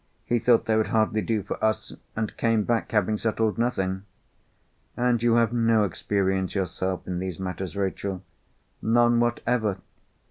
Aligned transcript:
He 0.25 0.39
thought 0.39 0.65
they 0.65 0.75
would 0.75 0.87
hardly 0.87 1.21
do 1.21 1.43
for 1.43 1.63
us, 1.63 1.93
and 2.15 2.35
came 2.35 2.63
back 2.63 2.91
having 2.91 3.19
settled 3.19 3.59
nothing." 3.59 4.01
"And 4.97 5.21
you 5.21 5.35
have 5.35 5.53
no 5.53 5.83
experience 5.83 6.55
yourself 6.55 7.05
in 7.05 7.19
these 7.19 7.39
matters, 7.39 7.75
Rachel?" 7.75 8.23
"None 8.81 9.19
whatever." 9.19 9.77